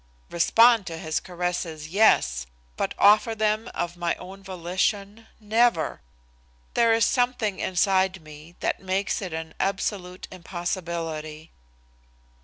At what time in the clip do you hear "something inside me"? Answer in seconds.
7.05-8.55